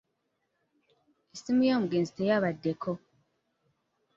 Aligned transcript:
Essimu 1.33 1.61
y'omwogezi 1.69 2.11
teyabaddeko 2.17 2.91